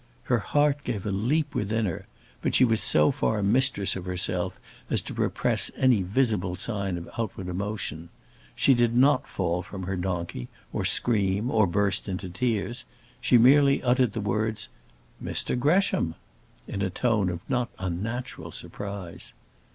[0.23, 2.07] Her heart gave a leap within her,
[2.41, 7.07] but she was so far mistress of herself as to repress any visible sign of
[7.19, 8.09] outward emotion.
[8.55, 12.83] She did not fall from her donkey, or scream, or burst into tears.
[13.19, 14.69] She merely uttered the words,
[15.23, 16.15] "Mr Gresham!"
[16.67, 19.33] in a tone of not unnatural surprise.